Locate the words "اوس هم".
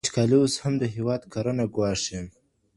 0.39-0.73